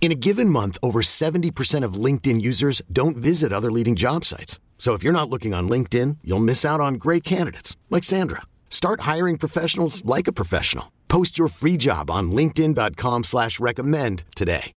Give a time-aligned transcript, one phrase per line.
[0.00, 4.60] In a given month, over 70% of LinkedIn users don't visit other leading job sites.
[4.78, 8.42] So if you're not looking on LinkedIn, you'll miss out on great candidates like Sandra.
[8.70, 10.92] Start hiring professionals like a professional.
[11.08, 14.72] Post your free job on LinkedIn.com slash recommend today.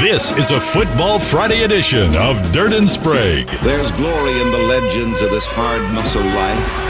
[0.00, 3.46] This is a Football Friday edition of Dirt and Sprague.
[3.62, 6.89] There's glory in the legends of this hard muscle life.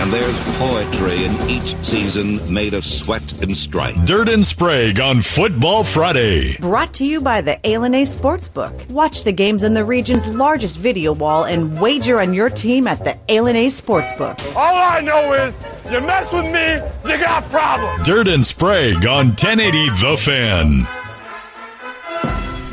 [0.00, 4.02] And there's poetry in each season made of sweat and strife.
[4.06, 6.56] Dirt and Sprague on Football Friday.
[6.56, 8.88] Brought to you by the ilani Sportsbook.
[8.88, 13.04] Watch the games on the region's largest video wall and wager on your team at
[13.04, 14.56] the ilani Sportsbook.
[14.56, 15.54] All I know is
[15.90, 18.06] you mess with me, you got problems.
[18.06, 20.86] Dirt and Sprague on 1080 The Fan.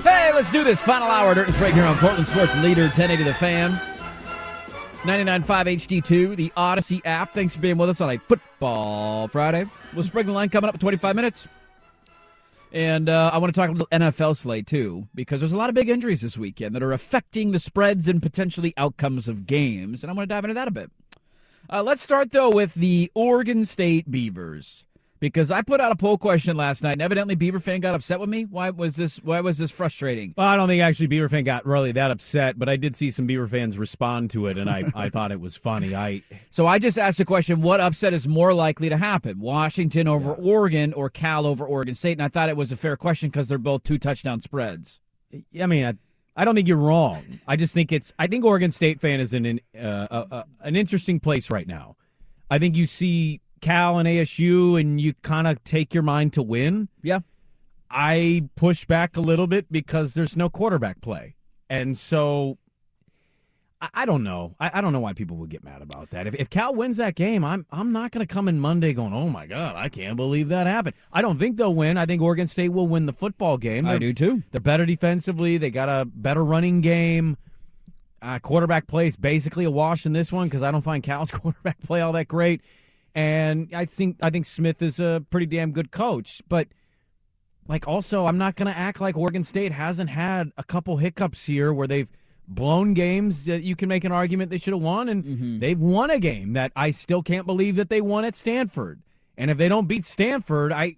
[0.03, 0.81] Hey, let's do this.
[0.81, 3.96] Final hour, Dirt and Sprague here on Portland Sports Leader 1080 The Fan.
[5.07, 7.33] 99.5 HD2, the Audacy app.
[7.33, 9.65] Thanks for being with us on a Football Friday.
[9.93, 11.47] We'll Sprague the line coming up in 25 minutes.
[12.73, 15.69] And uh, I want to talk a little NFL slate, too, because there's a lot
[15.69, 20.03] of big injuries this weekend that are affecting the spreads and potentially outcomes of games.
[20.03, 20.91] And I want to dive into that a bit.
[21.71, 24.83] Uh, let's start, though, with the Oregon State Beavers
[25.19, 28.19] because I put out a poll question last night, and evidently Beaver fan got upset
[28.19, 28.45] with me.
[28.45, 29.17] Why was this?
[29.17, 30.33] Why was this frustrating?
[30.37, 33.11] Well, I don't think actually Beaver fan got really that upset, but I did see
[33.11, 35.95] some Beaver fans respond to it, and I, I thought it was funny.
[35.95, 40.07] I so I just asked the question: What upset is more likely to happen, Washington
[40.07, 40.51] over yeah.
[40.51, 42.13] Oregon or Cal over Oregon State?
[42.13, 44.99] And I thought it was a fair question because they're both two touchdown spreads.
[45.59, 45.93] I mean, I,
[46.35, 47.39] I don't think you're wrong.
[47.47, 48.13] I just think it's.
[48.19, 51.95] I think Oregon State fan is in an uh, an interesting place right now.
[52.49, 56.41] I think you see Cal and ASU and you kind of take your mind to
[56.41, 56.87] win.
[57.03, 57.19] Yeah.
[57.91, 61.35] I push back a little bit because there's no quarterback play.
[61.69, 62.57] And so
[63.81, 64.55] I, I don't know.
[64.57, 66.27] I, I, don't know why people would get mad about that.
[66.27, 69.13] If, if Cal wins that game, I'm I'm not going to come in Monday going,
[69.13, 70.95] oh my god, I can't believe that happened.
[71.11, 71.97] I don't think they'll win.
[71.97, 73.83] I think Oregon State will win the football game.
[73.83, 74.43] They're, I do too.
[74.51, 75.57] They're better defensively.
[75.57, 77.35] They got a better running game.
[78.21, 81.31] Uh, quarterback play is basically a wash in this one because I don't find Cal's
[81.31, 82.61] quarterback play all that great
[83.17, 86.43] and I think I think Smith is a pretty damn good coach.
[86.47, 86.67] But
[87.67, 91.43] like, also, I'm not going to act like Oregon State hasn't had a couple hiccups
[91.45, 92.11] here where they've
[92.47, 95.59] blown games that you can make an argument they should have won, and mm-hmm.
[95.59, 99.01] they've won a game that I still can't believe that they won at Stanford.
[99.35, 100.97] And if they don't beat Stanford, I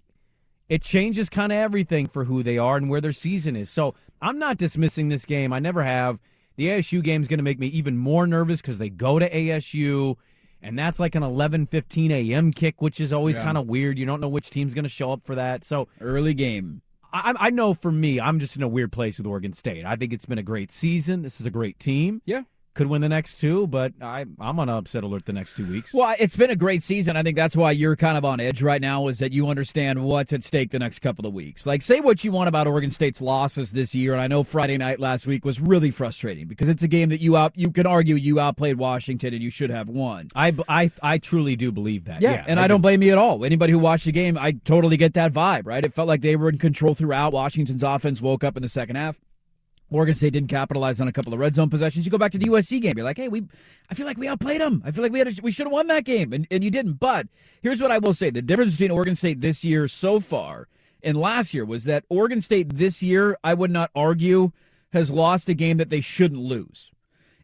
[0.68, 3.70] it changes kind of everything for who they are and where their season is.
[3.70, 5.54] So I'm not dismissing this game.
[5.54, 6.20] I never have.
[6.56, 9.30] The ASU game is going to make me even more nervous because they go to
[9.30, 10.16] ASU
[10.62, 12.52] and that's like an 11:15 a.m.
[12.52, 13.44] kick, which is always yeah.
[13.44, 13.98] kind of weird.
[13.98, 15.64] You don't know which team's going to show up for that.
[15.64, 16.82] So early game.
[17.12, 19.84] I, I know for me, I'm just in a weird place with Oregon State.
[19.84, 21.22] I think it's been a great season.
[21.22, 22.22] This is a great team.
[22.24, 22.42] Yeah
[22.74, 25.92] could win the next two, but I, I'm on upset alert the next two weeks.
[25.92, 27.16] Well, it's been a great season.
[27.16, 30.04] I think that's why you're kind of on edge right now, is that you understand
[30.04, 31.66] what's at stake the next couple of weeks.
[31.66, 34.76] Like, say what you want about Oregon State's losses this year, and I know Friday
[34.76, 37.86] night last week was really frustrating because it's a game that you out you can
[37.86, 40.28] argue you outplayed Washington and you should have won.
[40.34, 42.22] I, I, I truly do believe that.
[42.22, 43.44] Yeah, yeah and I, I don't blame you at all.
[43.44, 45.66] Anybody who watched the game, I totally get that vibe.
[45.66, 45.84] Right?
[45.84, 47.32] It felt like they were in control throughout.
[47.32, 49.16] Washington's offense woke up in the second half.
[49.90, 52.04] Oregon State didn't capitalize on a couple of red zone possessions.
[52.04, 52.94] You go back to the USC game.
[52.96, 53.44] You're like, hey, we,
[53.90, 54.82] I feel like we outplayed them.
[54.84, 56.70] I feel like we had, a, we should have won that game, and and you
[56.70, 56.94] didn't.
[56.94, 57.26] But
[57.62, 60.68] here's what I will say: the difference between Oregon State this year so far
[61.02, 64.52] and last year was that Oregon State this year, I would not argue,
[64.92, 66.90] has lost a game that they shouldn't lose.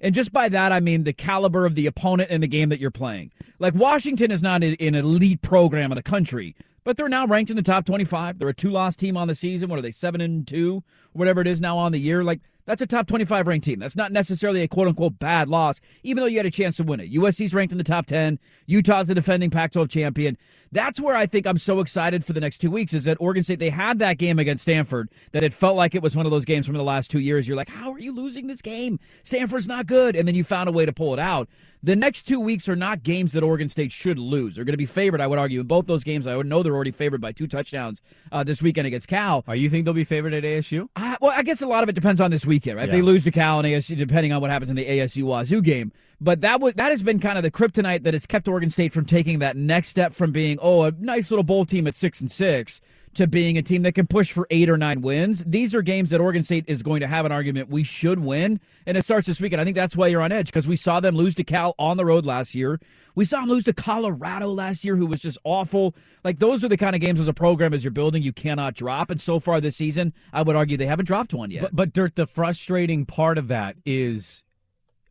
[0.01, 2.81] And just by that, I mean the caliber of the opponent and the game that
[2.81, 3.33] you're playing.
[3.59, 6.55] Like Washington is not an elite program of the country,
[6.87, 8.39] but they're now ranked in the top 25.
[8.39, 9.69] They're a two-loss team on the season.
[9.69, 12.23] What are they, seven and two, whatever it is now on the year?
[12.23, 13.81] Like that's a top 25 ranked team.
[13.81, 16.85] That's not necessarily a quote unquote bad loss, even though you had a chance to
[16.85, 17.13] win it.
[17.13, 18.39] USC's ranked in the top 10.
[18.67, 20.39] Utah's the defending Pac 12 champion.
[20.73, 23.45] That's where I think I'm so excited for the next two weeks is that Oregon
[23.45, 26.33] State, they had that game against Stanford that it felt like it was one of
[26.33, 27.47] those games from the last two years.
[27.47, 28.99] You're like, how are you losing this game?
[29.25, 30.17] Stanford's not good.
[30.17, 31.49] And then you found a way to pull it out.
[31.83, 34.57] The next two weeks are not games that Oregon State should lose.
[34.57, 36.27] They're going to be favored, I would argue, in both those games.
[36.27, 38.01] I would know they're already favored by two touchdowns
[38.33, 39.45] uh, this weekend against Cal.
[39.47, 40.89] Are you think they'll be favored at ASU?
[40.97, 42.89] Uh, well, I guess a lot of it depends on this weekend, right?
[42.89, 42.95] Yeah.
[42.95, 45.63] If they lose to Cal and ASU, depending on what happens in the ASU Wazoo
[45.63, 45.93] game.
[46.21, 48.93] But that was that has been kind of the kryptonite that has kept Oregon State
[48.93, 52.21] from taking that next step from being oh a nice little bowl team at six
[52.21, 52.81] and six
[53.17, 55.43] to being a team that can push for eight or nine wins.
[55.47, 58.61] These are games that Oregon State is going to have an argument we should win,
[58.85, 59.61] and it starts this weekend.
[59.61, 61.97] I think that's why you're on edge because we saw them lose to Cal on
[61.97, 62.79] the road last year.
[63.15, 65.95] We saw them lose to Colorado last year, who was just awful.
[66.25, 68.75] Like those are the kind of games as a program as you're building you cannot
[68.75, 69.11] drop.
[69.11, 71.63] And so far this season, I would argue they haven't dropped one yet.
[71.63, 74.43] But, but Dirt, the frustrating part of that is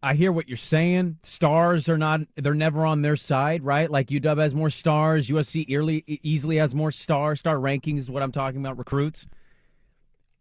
[0.05, 1.17] I hear what you're saying.
[1.23, 3.89] Stars are not, they're never on their side, right?
[3.89, 5.29] Like UW has more stars.
[5.29, 7.39] USC early, easily has more stars.
[7.39, 9.25] Star rankings is what I'm talking about, recruits.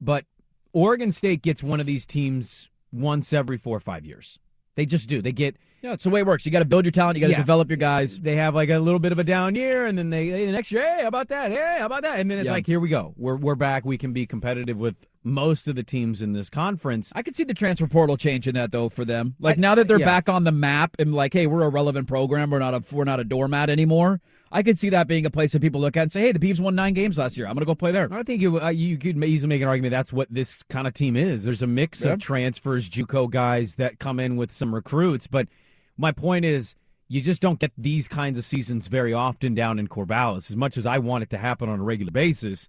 [0.03, 0.27] But
[0.75, 4.39] Oregon State gets one of these teams once every four or five years.
[4.75, 5.23] They just do.
[5.23, 5.57] They get.
[5.85, 6.47] Yeah, it's the way it works.
[6.47, 7.19] You got to build your talent.
[7.19, 7.39] You got to Yeah.
[7.39, 8.19] develop your guys.
[8.19, 10.73] They have like a little bit of a down year, and then they, the next
[10.73, 11.51] year, hey, how about that?
[11.51, 12.19] Hey, how about that?
[12.21, 12.53] And then it's Yeah.
[12.53, 13.13] like, here we go.
[13.19, 13.85] We're we're back.
[13.85, 17.13] We can be competitive with most of the teams in this conference.
[17.15, 19.35] I could see the transfer portal changing that though for them.
[19.39, 20.07] Like I- now that they're yeah.
[20.07, 22.49] back on the map and like, hey, we're a relevant program.
[22.49, 24.23] We're not a we're not a doormat anymore.
[24.51, 26.39] I could see that being a place that people look at and say, hey, the
[26.39, 27.47] Beavs won nine games last year.
[27.47, 28.09] I'm gonna go play there.
[28.11, 30.95] I think you uh, you could easily make an argument that's what this kind of
[30.95, 31.45] team is.
[31.45, 32.13] There's a mix Yeah.
[32.15, 35.47] of transfers, JUCO guys that come in with some recruits, but
[35.97, 36.75] my point is
[37.09, 40.51] you just don't get these kinds of seasons very often down in Corvallis.
[40.51, 42.69] As much as I want it to happen on a regular basis,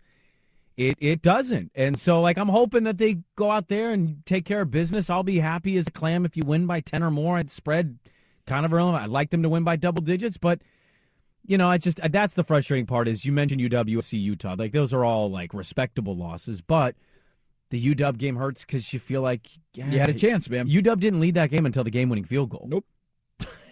[0.77, 1.71] it it doesn't.
[1.75, 5.09] And so like I'm hoping that they go out there and take care of business.
[5.09, 7.37] I'll be happy as a clam if you win by 10 or more.
[7.37, 7.97] I'd spread
[8.45, 9.03] kind of irrelevant.
[9.03, 10.61] I'd like them to win by double digits, but
[11.47, 14.55] you know, I just uh, that's the frustrating part is you mentioned UW, USC, Utah.
[14.57, 16.95] Like those are all like respectable losses, but
[17.69, 20.67] the UW game hurts because you feel like yeah, You had a chance, man.
[20.67, 22.67] UW didn't lead that game until the game-winning field goal.
[22.69, 22.85] Nope.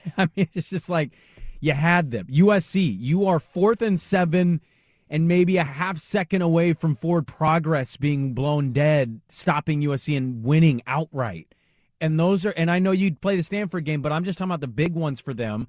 [0.17, 1.11] I mean, it's just like
[1.59, 2.27] you had them.
[2.27, 4.61] USC, you are fourth and seven,
[5.09, 10.44] and maybe a half second away from forward progress being blown dead, stopping USC and
[10.44, 11.53] winning outright.
[12.01, 14.51] And those are, and I know you'd play the Stanford game, but I'm just talking
[14.51, 15.67] about the big ones for them,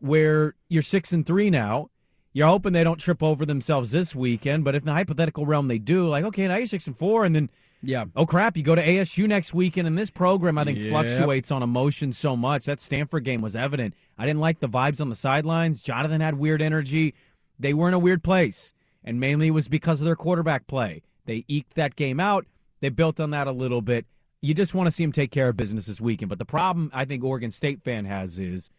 [0.00, 1.90] where you're six and three now.
[2.32, 5.68] You're hoping they don't trip over themselves this weekend, but if in the hypothetical realm
[5.68, 7.50] they do, like okay, now you're six and four, and then
[7.82, 8.04] Yeah.
[8.14, 10.90] oh crap, you go to ASU next weekend, and this program I think Yep.
[10.90, 12.66] fluctuates on emotion so much.
[12.66, 13.94] That Stanford game was evident.
[14.18, 15.80] I didn't like the vibes on the sidelines.
[15.80, 17.14] Jonathan had weird energy.
[17.58, 18.72] They were in a weird place,
[19.02, 21.02] and mainly it was because of their quarterback play.
[21.26, 22.46] They eked that game out.
[22.80, 24.06] They built on that a little bit.
[24.42, 26.28] You just want to see them take care of business this weekend.
[26.30, 28.70] But the problem I think Oregon State fan has is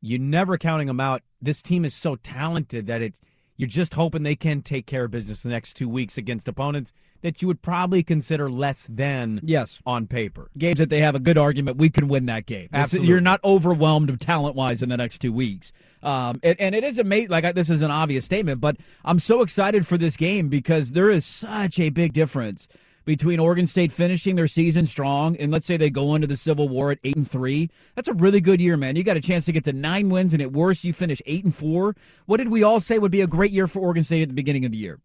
[0.00, 1.22] you're never counting them out.
[1.40, 3.14] This team is so talented that it
[3.56, 6.92] you're just hoping they can take care of business the next two weeks against opponents
[7.22, 9.78] that you would probably consider less than Yes.
[9.86, 10.50] on paper.
[10.58, 12.68] Games that they have a good argument, we can win that game.
[12.72, 13.08] Absolutely.
[13.08, 15.72] You're not overwhelmed talent wise in the next two weeks.
[16.02, 17.30] Um, and, and it is amazing.
[17.30, 20.90] Like I, this is an obvious statement, but I'm so excited for this game because
[20.90, 22.66] there is such a big difference
[23.04, 26.68] between Oregon State finishing their season strong and let's say they go into the Civil
[26.68, 27.70] War at eight and three.
[27.94, 28.96] That's a really good year, man.
[28.96, 31.44] You got a chance to get to nine wins, and at worst, you finish eight
[31.44, 31.96] and four.
[32.26, 34.34] What did we all say would be a great year for Oregon State at the
[34.34, 35.00] beginning of the year?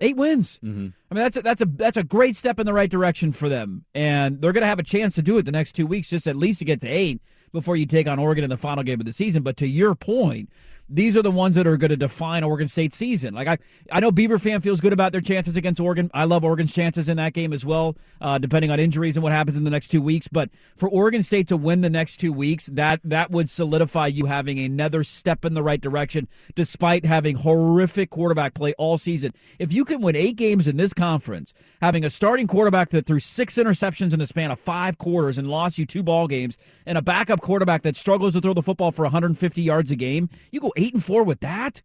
[0.00, 0.58] Eight wins.
[0.64, 0.88] Mm-hmm.
[1.10, 3.48] I mean, that's a, that's a that's a great step in the right direction for
[3.48, 6.08] them, and they're going to have a chance to do it the next two weeks,
[6.08, 7.20] just at least to get to eight
[7.52, 9.42] before you take on Oregon in the final game of the season.
[9.42, 10.50] But to your point,
[10.94, 13.32] these are the ones that are going to define Oregon State season.
[13.32, 13.58] Like I,
[13.90, 16.10] I know Beaver fan feels good about their chances against Oregon.
[16.12, 19.32] I love Oregon's chances in that game as well, uh, depending on injuries and what
[19.32, 20.28] happens in the next two weeks.
[20.28, 24.26] But for Oregon State to win the next two weeks, that that would solidify you
[24.26, 29.32] having another step in the right direction, despite having horrific quarterback play all season.
[29.58, 33.18] If you can win eight games in this conference, having a starting quarterback that threw
[33.18, 36.98] six interceptions in the span of five quarters and lost you two ball games, and
[36.98, 40.60] a backup quarterback that struggles to throw the football for 150 yards a game, you
[40.60, 41.82] go and four with that.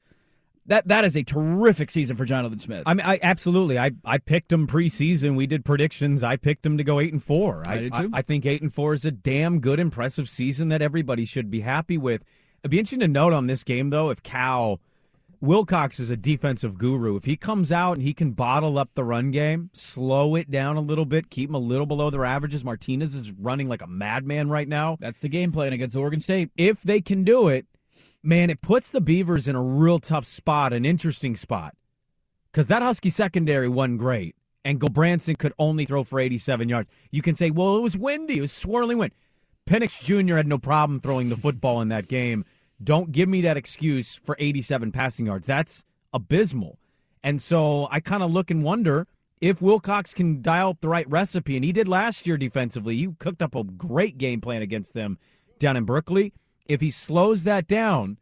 [0.67, 2.83] That that is a terrific season for Jonathan Smith.
[2.85, 3.79] I mean, I absolutely.
[3.79, 5.37] I I picked them preseason.
[5.37, 6.23] We did predictions.
[6.23, 7.63] I picked him to go eight and four.
[7.65, 8.11] I did too.
[8.13, 11.61] I, think eight and four is a damn good, impressive season that everybody should be
[11.61, 12.21] happy with.
[12.61, 14.81] It'd be interesting to note on this game though if Cal
[15.39, 17.15] Wilcox is a defensive guru.
[17.15, 20.75] If he comes out and he can bottle up the run game, slow it down
[20.77, 22.65] a little bit, keep them a little below their averages.
[22.65, 24.97] Martinez is running like a madman right now.
[24.99, 26.49] That's the game plan against Oregon State.
[26.57, 27.67] If they can do it,
[28.27, 31.75] man, it puts the Beavers in a real tough spot, an interesting spot.
[32.51, 36.89] Because that Husky secondary wasn't great, and Gulbranson could only throw for 87 yards.
[37.09, 39.13] You can say, well, it was windy, it was swirling wind.
[39.65, 40.35] Penix Jr.
[40.35, 42.43] had no problem throwing the football in that game.
[42.83, 45.47] Don't give me that excuse for 87 passing yards.
[45.47, 46.79] That's abysmal.
[47.23, 49.07] And so I kind of look and wonder
[49.39, 52.97] if Wilcox can dial up the right recipe, and he did last year defensively.
[52.97, 55.17] He cooked up a great game plan against them
[55.59, 56.33] down in Berkeley.
[56.67, 58.17] If he slows that down,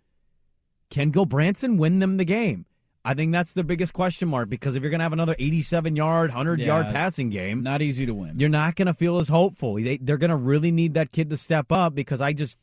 [0.89, 2.65] can Gulbranson win them the game?
[3.03, 5.95] I think that's the biggest question mark because if you're going to have another 87
[5.95, 8.39] yard, 100 yard passing game, Not easy to win.
[8.39, 9.75] you're not going to feel as hopeful.
[9.75, 12.57] They, they're going to really need that kid to step up because I just,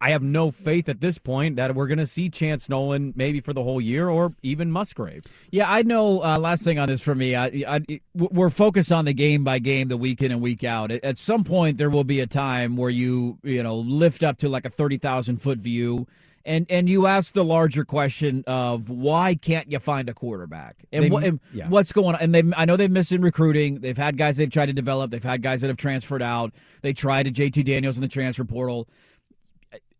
[0.00, 3.40] I, have no faith at this point that we're going to see Chance Nolan maybe
[3.40, 5.24] for the whole year or even Musgrave.
[5.50, 6.22] Yeah, I know.
[6.22, 9.58] Uh, last thing on this for me, I, I, we're focused on the game by
[9.58, 10.90] game, the week in and week out.
[10.90, 14.48] At some point, there will be a time where you you know lift up to
[14.48, 16.06] like a thirty thousand foot view
[16.46, 21.04] and and you ask the larger question of why can't you find a quarterback and,
[21.04, 21.68] They- what, and yeah.
[21.68, 24.50] what's going on and they I know they've missed in recruiting they've had guys they've
[24.50, 26.52] tried to develop they've had guys that have transferred out
[26.82, 28.88] they tried to JT Daniels in the transfer portal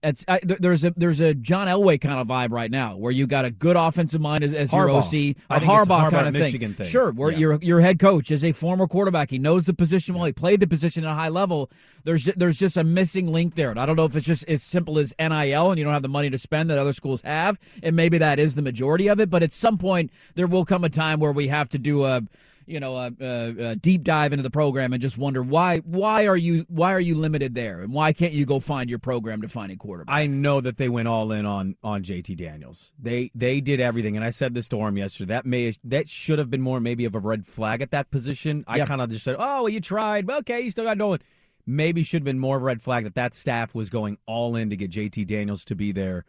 [0.08, 3.26] it's, I, there's a there's a John Elway kind of vibe right now where you
[3.26, 5.86] got a good offensive mind as, as your OC, I a think it's a Harbaugh,
[5.86, 6.84] Harbaugh kind of Michigan thing.
[6.84, 6.88] thing.
[6.92, 7.38] Sure, where Yeah.
[7.38, 9.30] your your head coach is a former quarterback.
[9.30, 10.24] He knows the position well.
[10.24, 11.70] He played the position at a high level.
[12.04, 14.62] There's there's just a missing link there, and I don't know if it's just as
[14.62, 17.58] simple as NIL and you don't have the money to spend that other schools have,
[17.82, 19.28] and maybe that is the majority of it.
[19.28, 22.22] But at some point, there will come a time where we have to do a
[22.66, 26.26] you know a, a, a deep dive into the program and just wonder why why
[26.26, 29.42] are you why are you limited there, and why can't you go find your program
[29.42, 30.14] to find a quarterback?
[30.14, 32.92] I know that they went all in on on JT Daniels.
[32.98, 35.28] They they did everything, and I said this to him yesterday.
[35.34, 38.64] That may that should have been more maybe of a red flag at that position.
[38.66, 38.86] I Yeah.
[38.86, 40.26] kind of just said, "Oh, well, you tried.
[40.26, 41.20] Well, Okay, you still got no one.
[41.66, 44.54] Maybe should have been more of a red flag that that staff was going all
[44.54, 46.24] in to get JT Daniels to be there.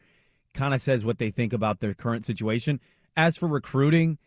[0.54, 2.80] Kind of says what they think about their current situation.
[3.16, 4.18] As for recruiting,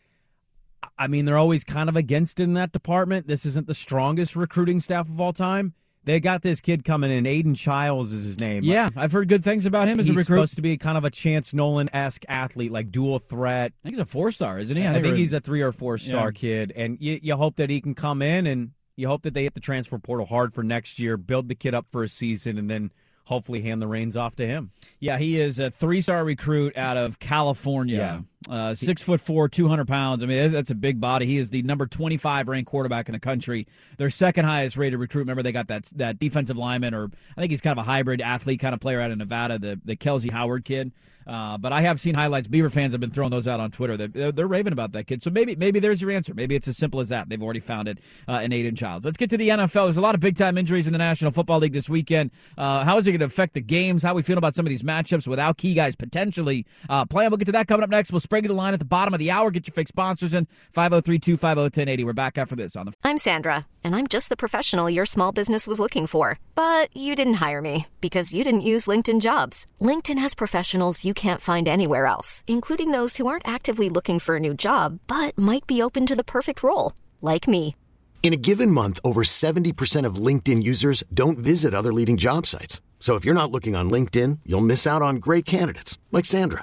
[0.98, 3.26] I mean, they're always kind of against it in that department.
[3.26, 5.74] This isn't the strongest recruiting staff of all time.
[6.04, 7.26] They got this kid coming in.
[7.26, 8.64] Aidan Chiles is his name.
[8.64, 10.24] yeah, I've heard good things about him as a recruit.
[10.24, 13.72] supposed to be kind of a Chance Nolan esque athlete, like dual threat.
[13.72, 14.86] I think he's a four star, isn't he?
[14.86, 16.30] I, think we're- he's a three or four star Yeah.
[16.30, 19.42] kid, and you, you hope that he can come in and you hope that they
[19.42, 22.56] hit the transfer portal hard for next year, build the kid up for a season,
[22.56, 22.90] and then
[23.24, 24.70] hopefully hand the reins off to him.
[25.00, 28.24] Yeah, he is a three-star recruit out of California.
[28.48, 30.22] Uh, six foot four, two hundred pounds.
[30.22, 31.26] I mean, that's- a big body.
[31.26, 33.66] He is the number twenty-five ranked quarterback in the country.
[33.98, 35.20] Their second highest rated recruit.
[35.22, 38.22] Remember, they got that that defensive lineman, or I think he's kind of a hybrid
[38.22, 40.92] athlete kind of player out of Nevada, the the Kelsey Howard kid.
[41.26, 42.48] Uh, but I have seen highlights.
[42.48, 43.96] Beaver fans have been throwing those out on Twitter.
[43.96, 45.22] They're, they're, they're raving about that kid.
[45.22, 46.34] So maybe maybe there's your answer.
[46.34, 47.28] Maybe it's as simple as that.
[47.28, 49.04] They've already found it uh, in Aidan Chiles.
[49.04, 49.84] Let's get to the NFL.
[49.86, 52.30] There's a lot of big time injuries in the National Football League this weekend.
[52.58, 54.02] Uh, how is it going to affect the games?
[54.02, 57.30] How we feel about some of these matchups without key guys potentially uh, playing?
[57.30, 58.10] We'll get to that coming up next.
[58.10, 59.50] We'll spring you the line at the bottom of the hour.
[59.50, 62.04] Get your fake sponsors in 503 250 1080.
[62.04, 65.32] We're back after this on the I'm Sandra, and I'm just the professional your small
[65.32, 66.38] business was looking for.
[66.54, 69.66] But you didn't hire me because you didn't use LinkedIn jobs.
[69.80, 74.36] LinkedIn has professionals you can't find anywhere else, including those who aren't actively looking for
[74.36, 77.74] a new job but might be open to the perfect role, like me.
[78.22, 82.80] In a given month, over 70% of LinkedIn users don't visit other leading job sites.
[83.00, 86.62] So if you're not looking on LinkedIn, you'll miss out on great candidates like Sandra.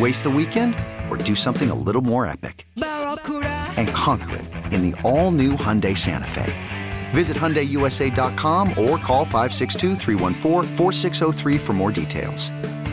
[0.00, 0.74] Waste the weekend
[1.10, 2.66] or do something a little more epic?
[2.76, 6.50] And conquer it in the all new Hyundai Santa Fe.
[7.10, 12.48] Visit HyundaiUSA.com or call 562-314-4603 for more details.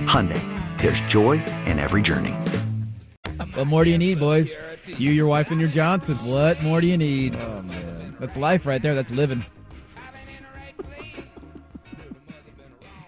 [0.06, 0.42] Hyundai,
[0.82, 2.34] there's joy in every journey.
[3.54, 4.52] What more do you need, boys?
[4.86, 6.16] You, your wife, and your Johnson.
[6.26, 7.38] What more do you need?
[7.38, 8.96] Oh man, that's life right there.
[8.96, 9.46] That's living.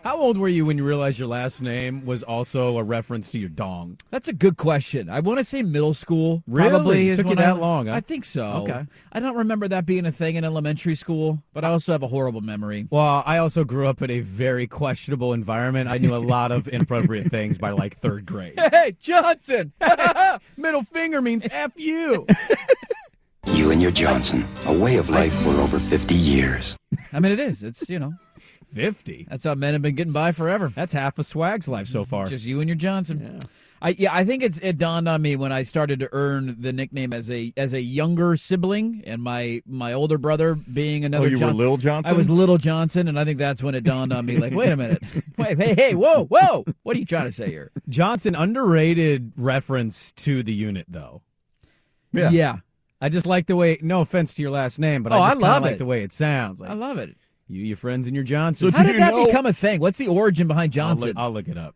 [0.04, 3.40] How old were you when you realized your last name was also a reference to
[3.40, 4.00] your dong?
[4.12, 5.10] That's a good question.
[5.10, 6.42] I want to say middle school.
[6.48, 6.70] Really?
[6.70, 7.96] Probably is Took you that I, long, huh?
[7.96, 8.46] I think so.
[8.46, 8.86] Okay.
[9.12, 12.08] I don't remember that being a thing in elementary school, but I also have a
[12.08, 12.88] horrible memory.
[12.90, 15.90] Well, I also grew up in a very questionable environment.
[15.90, 18.58] I knew a lot of inappropriate things by like third grade.
[18.70, 19.74] Hey, Johnson!
[20.58, 22.26] Middle finger means F you.
[23.48, 26.78] You and your Johnson, a way of life for over 50 years.
[27.12, 27.64] I mean, it is.
[27.64, 28.14] It's, you know,
[28.74, 29.28] 50.
[29.30, 30.72] that's how men have been getting by forever.
[30.76, 32.10] That's half of Swag's life so mm-hmm.
[32.10, 32.28] far.
[32.28, 33.40] Just you and your Johnson.
[33.40, 33.48] Yeah.
[33.82, 36.74] I yeah, I think it's it dawned on me when I started to earn the
[36.74, 41.26] nickname as a as a younger sibling, and my my older brother being another.
[41.26, 42.14] Oh, you were John- Lil Johnson?
[42.14, 44.38] I was Little Johnson, and I think that's when it dawned on me.
[44.38, 45.02] Like, wait a minute,
[45.38, 47.72] wait, hey, hey, whoa, whoa, what are you trying to say here?
[47.88, 51.22] Johnson, underrated reference to the unit, though.
[52.12, 52.32] Yeah.
[52.32, 52.58] yeah,
[53.00, 55.30] I just like the way, no offense to your last name, but Oh, I I
[55.30, 55.78] just kinda love like it.
[55.78, 56.60] the way it sounds.
[56.60, 57.16] Like, I love it.
[57.50, 58.72] You, your friends, and your Johnson.
[58.72, 59.80] So How do did you that know- become a thing?
[59.82, 61.08] What's the origin behind I'll Johnson?
[61.10, 61.76] look, I'll look it up.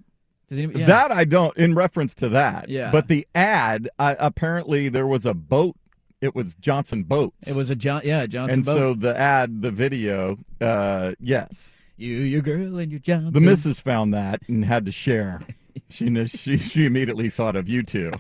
[0.50, 0.86] Does anybody, yeah.
[0.88, 1.56] That I don't.
[1.58, 2.92] In reference to that, Yeah.
[2.92, 5.76] But the ad, I, apparently, there was a boat.
[6.22, 7.48] It was Johnson Boats.
[7.48, 8.60] it was a John, yeah, Johnson.
[8.60, 8.78] and boat.
[8.78, 13.34] so the ad, the video, uh, yes, you, your girl, and your Johnson.
[13.34, 15.42] the missus found that and had to share.
[15.90, 18.12] She kn- she she immediately thought of you two.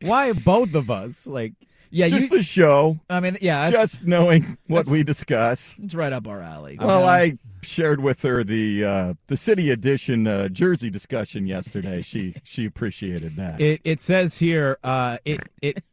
[0.00, 1.26] Why both of us?
[1.26, 1.52] Like,
[1.92, 2.38] yeah, Just you.
[2.38, 5.74] the show, I mean, yeah, just knowing what we discuss.
[5.82, 6.78] it's right up our alley.
[6.80, 12.00] Well, I shared with her the uh, the city edition uh, jersey discussion yesterday.
[12.00, 13.60] She she appreciated that.
[13.60, 15.84] it, it says here, uh, it, it,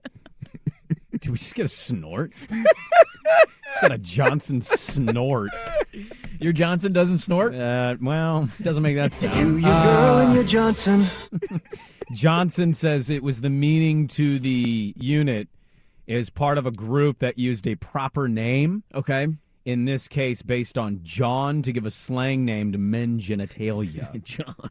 [1.12, 2.32] did we just get a snort?
[3.82, 5.52] got a Johnson snort.
[6.40, 7.54] your Johnson doesn't snort.
[7.54, 9.36] Uh, well, it doesn't make that sound.
[9.40, 11.04] You, your girl, and your Johnson.
[12.14, 15.48] Johnson says it was the meaning to the unit
[16.10, 18.84] is part of a group that used a proper name.
[18.96, 19.28] Okay,
[19.66, 24.22] In this case, based on John to give a slang name to men genitalia.
[24.24, 24.70] John.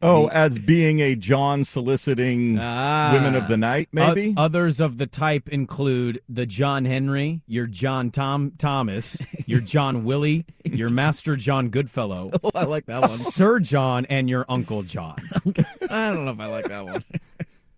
[0.00, 3.10] oh, as being a John soliciting Ah.
[3.12, 4.32] women of the night, maybe.
[4.38, 10.04] O- others of the type include the John Henry, your John Tom Thomas, your John
[10.04, 13.18] Willie, your Master John Goodfellow, Oh, I like that one.
[13.18, 15.16] Sir John, and your Uncle John.
[15.90, 17.04] I don't know if I like that one.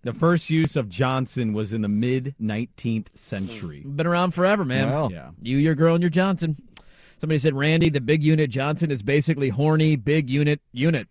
[0.02, 3.82] The first use of Johnson was in the mid 19th century.
[3.86, 4.90] Been around forever, man.
[4.90, 5.12] Well.
[5.12, 5.30] Yeah.
[5.40, 6.56] You, your girl, and your Johnson.
[7.20, 11.06] Somebody said, Randy, the big unit Johnson is basically horny, big unit, unit.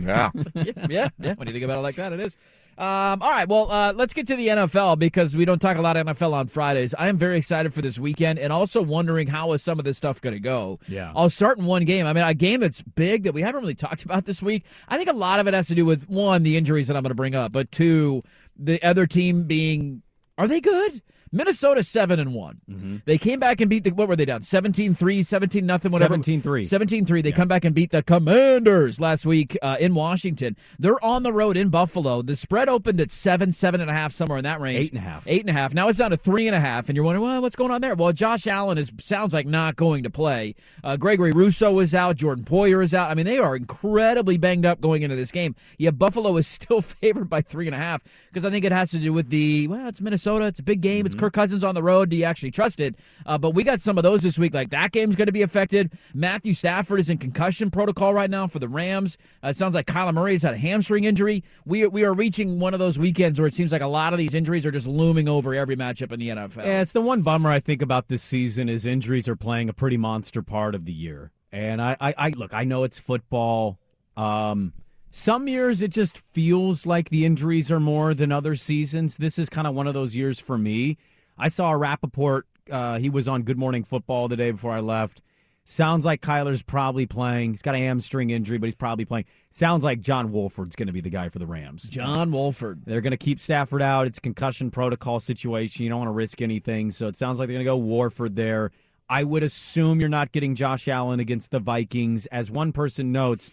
[0.00, 0.30] yeah.
[0.88, 1.34] yeah, yeah.
[1.34, 2.32] When you think about it like that, it is.
[2.78, 5.80] Um, all right, well, uh, let's get to the NFL because we don't talk a
[5.82, 6.94] lot of NFL on Fridays.
[6.98, 9.98] I am very excited for this weekend and also wondering how is some of this
[9.98, 10.80] stuff going to go.
[10.88, 11.12] Yeah.
[11.14, 12.06] I'll start in one game.
[12.06, 14.64] I mean, a game that's big that we haven't really talked about this week.
[14.88, 17.02] I think a lot of it has to do with one, the injuries that I'm
[17.02, 18.22] going to bring up, but two,
[18.58, 20.02] the other team being
[20.38, 21.02] are they good?
[21.32, 23.02] Minnesota seven and one.
[23.04, 24.42] They came back and beat the what were they down?
[24.42, 26.16] 17-3, 17 nothing, whatever.
[26.16, 26.42] 17-3.
[26.42, 27.22] 17-3.
[27.22, 30.56] They come back and beat the Commanders last week uh, in Washington.
[30.78, 32.22] They're on the road in Buffalo.
[32.22, 34.86] The spread opened at seven, seven and a half, somewhere in that range.
[34.86, 35.26] Eight and a half.
[35.26, 35.74] Eight and a half.
[35.74, 37.80] Now it's down to three and a half, and you're wondering, well, what's going on
[37.80, 37.94] there?
[37.94, 40.54] Well, Josh Allen is sounds like not going to play.
[40.84, 42.16] Uh, Gregory Rousseau is out.
[42.16, 43.10] Jordan Poyer is out.
[43.10, 45.54] I mean, they are incredibly banged up going into this game.
[45.78, 48.90] Yet Buffalo is still favored by three and a half because I think it has
[48.90, 50.46] to do with the well, it's Minnesota.
[50.46, 51.06] It's a big game.
[51.06, 52.08] It's Kirk Cousins on the road.
[52.08, 52.96] Do you actually trust it?
[53.24, 54.52] Uh, but we got some of those this week.
[54.52, 55.92] Like that game's going to be affected.
[56.14, 59.16] Matthew Stafford is in concussion protocol right now for the Rams.
[59.44, 61.44] Uh, it sounds like Kyler Murray's had a hamstring injury.
[61.64, 64.18] We we are reaching one of those weekends where it seems like a lot of
[64.18, 66.66] these injuries are just looming over every matchup in the NFL.
[66.66, 69.72] Yeah, it's the one bummer I think about this season is injuries are playing a
[69.72, 71.30] pretty monster part of the year.
[71.52, 73.78] And I, I, I look, I know it's football.
[74.16, 74.72] Um,
[75.14, 79.18] some years it just feels like the injuries are more than other seasons.
[79.18, 80.96] This is kind of one of those years for me.
[81.42, 82.46] I saw a Rapoport.
[82.70, 85.20] Uh, he was on Good Morning Football the day before I left.
[85.64, 87.50] Sounds like Kyler's probably playing.
[87.50, 89.24] He's got a hamstring injury, but he's probably playing.
[89.50, 91.82] Sounds like John Wolford's going to be the guy for the Rams.
[91.82, 92.84] John Wolford.
[92.84, 94.06] They're going to keep Stafford out.
[94.06, 95.82] It's a concussion protocol situation.
[95.82, 96.92] You don't want to risk anything.
[96.92, 98.70] So it sounds like they're going to go Wolford there.
[99.08, 102.26] I would assume you're not getting Josh Allen against the Vikings.
[102.26, 103.50] As one person notes,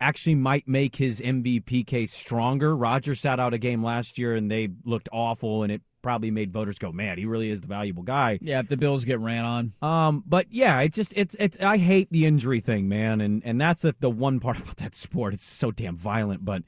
[0.00, 2.76] actually might make his MVP case stronger.
[2.76, 6.52] Roger sat out a game last year and they looked awful, and it probably made
[6.52, 9.44] voters go, "Man, he really is the valuable guy." Yeah, if the Bills get ran
[9.44, 9.72] on.
[9.80, 13.60] Um, but yeah, it just it's it's I hate the injury thing, man, and and
[13.60, 15.34] that's the the one part about that sport.
[15.34, 16.62] It's so damn violent, but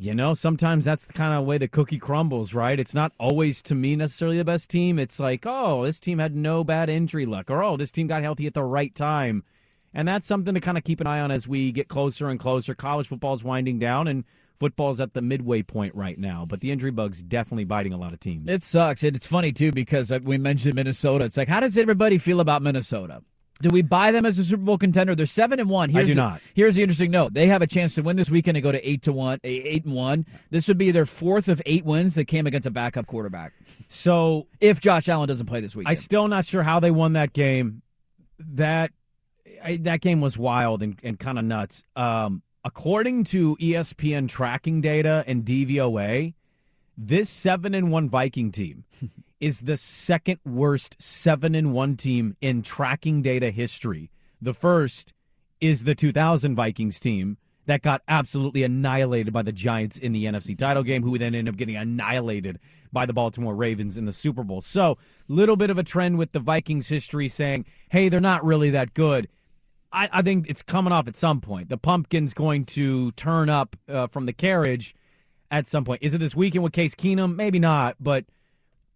[0.00, 2.80] you know, sometimes that's the kind of way the cookie crumbles, right?
[2.80, 4.98] It's not always to me necessarily the best team.
[4.98, 8.22] It's like, oh, this team had no bad injury luck, or oh, this team got
[8.22, 9.44] healthy at the right time.
[9.92, 12.40] And that's something to kind of keep an eye on as we get closer and
[12.40, 12.74] closer.
[12.74, 14.24] College football's winding down and
[14.60, 18.12] football's at the midway point right now, but the injury bug's definitely biting a lot
[18.12, 18.48] of teams.
[18.48, 19.02] It sucks.
[19.02, 21.24] And it's funny, too, because uh, we mentioned Minnesota.
[21.24, 23.22] It's like, how does everybody feel about Minnesota?
[23.62, 25.14] Do we buy them as a Super Bowl contender?
[25.14, 25.90] They're seven and one.
[25.90, 26.40] Here's do the, not.
[26.54, 28.88] Here's the interesting note: they have a chance to win this weekend and go to
[28.88, 30.24] eight to one, eh, eight and one.
[30.50, 33.52] This would be their fourth of eight wins that came against a backup quarterback.
[33.88, 37.12] So if Josh Allen doesn't play this week, I'm still not sure how they won
[37.14, 37.82] that game.
[38.38, 38.92] That
[39.62, 41.84] I, that game was wild and, and kind of nuts.
[41.96, 46.34] Um, according to ESPN tracking data and DVOA,
[46.96, 48.84] this seven and one Viking team
[49.40, 54.10] is the second worst seven and one team in tracking data history.
[54.40, 55.12] The first
[55.60, 60.58] is the 2000 Vikings team that got absolutely annihilated by the Giants in the NFC
[60.58, 62.58] title game, who then ended up getting annihilated
[62.92, 64.60] by the Baltimore Ravens in the Super Bowl.
[64.60, 68.70] So, little bit of a trend with the Vikings history saying, hey, they're not really
[68.70, 69.28] that good.
[69.92, 71.68] I, I think it's coming off at some point.
[71.68, 74.94] The pumpkin's going to turn up uh, from the carriage
[75.50, 76.02] at some point.
[76.02, 77.34] Is it this weekend with Case Keenum?
[77.36, 78.24] Maybe not, but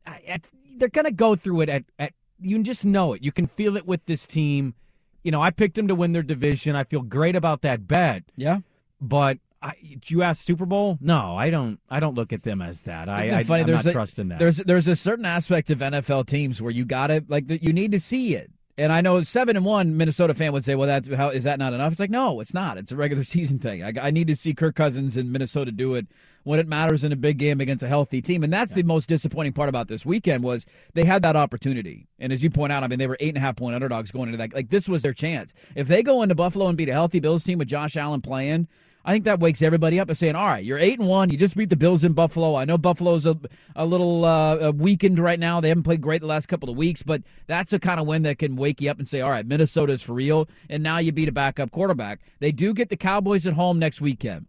[0.06, 3.22] at, they're going to go through it at, at you can just know it.
[3.22, 4.74] You can feel it with this team.
[5.22, 6.76] You know, I picked them to win their division.
[6.76, 8.24] I feel great about that bet.
[8.36, 8.58] Yeah.
[9.00, 9.72] But I,
[10.06, 10.98] you ask Super Bowl?
[11.00, 11.80] No, I don't.
[11.88, 13.08] I don't look at them as that.
[13.08, 13.62] I, I funny?
[13.62, 14.38] I'm there's not a, trusting that.
[14.38, 17.92] There's there's a certain aspect of NFL teams where you got to like you need
[17.92, 18.50] to see it.
[18.76, 21.60] And I know seven and one Minnesota fan would say, "Well, that's how is that
[21.60, 22.76] not enough?" It's like, no, it's not.
[22.76, 23.84] It's a regular season thing.
[23.84, 26.06] I, I need to see Kirk Cousins and Minnesota do it
[26.42, 28.42] when it matters in a big game against a healthy team.
[28.44, 32.06] And that's the most disappointing part about this weekend was they had that opportunity.
[32.18, 34.10] And as you point out, I mean, they were eight and a half point underdogs
[34.10, 34.52] going into that.
[34.52, 35.54] Like this was their chance.
[35.74, 38.68] If they go into Buffalo and beat a healthy Bills team with Josh Allen playing.
[39.04, 41.30] I think that wakes everybody up and saying, "All right, you're eight and one.
[41.30, 42.54] You just beat the Bills in Buffalo.
[42.54, 43.38] I know Buffalo's a,
[43.76, 45.60] a little uh, weakened right now.
[45.60, 48.22] They haven't played great the last couple of weeks, but that's a kind of win
[48.22, 51.12] that can wake you up and say, "All right, Minnesota's for real." And now you
[51.12, 52.20] beat a backup quarterback.
[52.40, 54.46] They do get the Cowboys at home next weekend.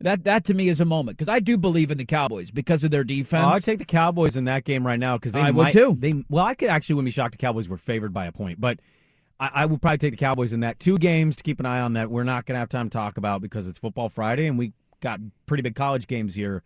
[0.00, 2.84] That that to me is a moment because I do believe in the Cowboys because
[2.84, 3.44] of their defense.
[3.46, 5.96] Oh, I'd take the Cowboys in that game right now because they I would too.
[5.98, 8.60] They well, I could actually wouldn't be shocked the Cowboys were favored by a point,
[8.60, 8.80] but
[9.38, 10.78] I, I would probably take the Cowboys in that.
[10.80, 12.92] Two games to keep an eye on that we're not going to have time to
[12.96, 16.62] talk about because it's Football Friday and we got pretty big college games here.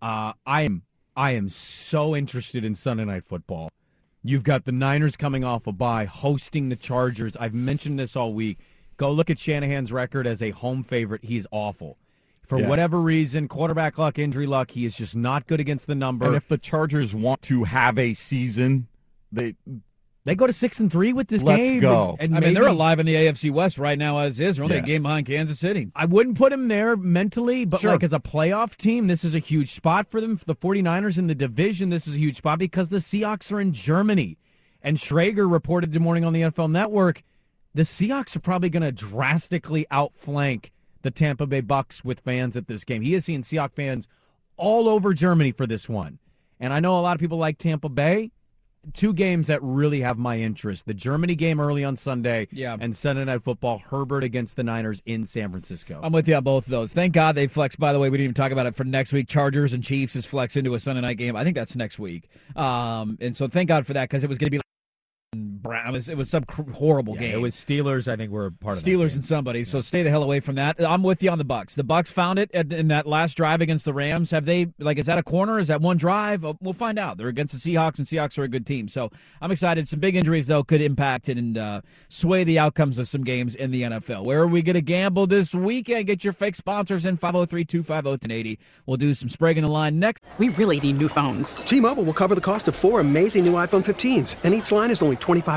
[0.00, 0.82] Uh, I am
[1.16, 3.68] I am so interested in Sunday night football.
[4.24, 7.36] You've got the Niners coming off a bye, hosting the Chargers.
[7.36, 8.58] I've mentioned this all week.
[8.96, 11.24] Go look at Shanahan's record as a home favorite.
[11.24, 11.98] He's awful.
[12.46, 12.68] For Yeah.
[12.68, 16.26] whatever reason, quarterback luck, injury luck, he is just not good against the number.
[16.26, 18.88] And if the Chargers want to have a season,
[19.30, 19.54] they
[20.24, 21.80] they go to six and three with this Let's game.
[21.80, 22.16] go.
[22.20, 24.56] And, I and mean, they're alive in the AFC West right now as is.
[24.56, 24.82] They're only Yeah.
[24.82, 25.88] a game behind Kansas City.
[25.96, 27.92] I wouldn't put them there mentally, but Sure.
[27.92, 30.36] like as a playoff team, this is a huge spot for them.
[30.36, 33.60] For the 49ers in the division, this is a huge spot because the Seahawks are
[33.60, 34.38] in Germany.
[34.82, 37.22] And Schrager reported this morning on the NFL Network
[37.74, 42.66] the Seahawks are probably going to drastically outflank the Tampa Bay Bucks with fans at
[42.68, 43.00] this game.
[43.00, 44.08] He is seeing Seahawks fans
[44.58, 46.18] all over Germany for this one.
[46.60, 48.30] And I know a lot of people like Tampa Bay.
[48.94, 50.86] Two games that really have my interest.
[50.86, 52.76] The Germany game early on Sunday Yeah.
[52.80, 56.00] and Sunday Night Football, Herbert against the Niners in San Francisco.
[56.02, 56.92] I'm with you on both of those.
[56.92, 57.78] Thank God they flexed.
[57.78, 59.28] By the way, we didn't even talk about it for next week.
[59.28, 61.36] Chargers and Chiefs is flex into a Sunday night game.
[61.36, 62.28] I think that's next week.
[62.56, 64.62] Um, and so thank God for that because it was going to be.
[65.72, 65.94] Like Brown.
[65.94, 67.34] It was, it was some cr- horrible Yeah, game.
[67.34, 68.06] It was Steelers.
[68.12, 69.64] I think were part of Steelers and somebody.
[69.64, 70.76] So stay the hell away from that.
[70.84, 71.74] I'm with you on the Bucks.
[71.74, 74.30] The Bucks found it at, in that last drive against the Rams.
[74.30, 74.98] Have they like?
[74.98, 75.58] Is that a corner?
[75.58, 76.44] Is that one drive?
[76.44, 77.16] Uh, We'll find out.
[77.16, 78.88] They're against the Seahawks, and Seahawks are a good team.
[78.88, 79.88] So I'm excited.
[79.88, 83.54] Some big injuries though could impact it and uh, sway the outcomes of some games
[83.56, 84.24] in the NFL.
[84.24, 86.06] Where are we going to gamble this weekend?
[86.06, 88.58] Get your fake sponsors in 503-250-1080.
[88.86, 90.22] We'll do some spragging the line next.
[90.38, 91.56] We really need new phones.
[91.56, 95.02] T-Mobile will cover the cost of four amazing new iPhone 15s, and each line is
[95.02, 95.16] only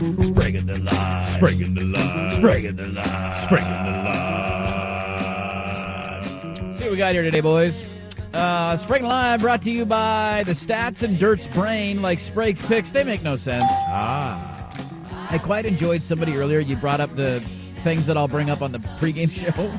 [0.00, 1.24] Spreading the lie.
[1.24, 2.34] Spreading the lie.
[2.38, 3.44] Spreading the lie.
[3.44, 3.74] Spreading the
[6.64, 6.74] line.
[6.78, 7.84] See what we got here today, boys.
[8.32, 12.92] Uh, Sprague Live brought to you by the Stats and Dirt's Brain, like Sprague's picks.
[12.92, 13.66] They make no sense.
[13.68, 15.28] Ah.
[15.30, 16.60] I quite enjoyed somebody earlier.
[16.60, 17.42] You brought up the
[17.82, 19.70] things that I'll bring up on the pregame show.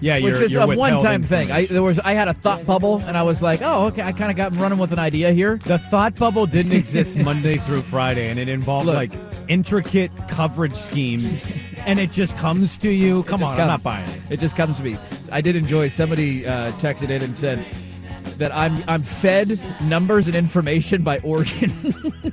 [0.00, 1.50] Yeah, which is a one-time thing.
[1.50, 4.02] I there was I had a thought bubble, and I was like, oh, okay.
[4.02, 5.58] I kind of got running with an idea here.
[5.58, 8.96] The thought bubble didn't exist Monday through Friday, and it involved Look.
[8.96, 9.12] like
[9.48, 13.22] intricate coverage schemes, and it just comes to you.
[13.24, 14.20] Come on, I'm not buying it.
[14.30, 14.98] It just comes to me.
[15.32, 15.88] I did enjoy.
[15.88, 17.64] Somebody uh, texted in and said
[18.38, 21.72] that I'm I'm fed numbers and information by Oregon.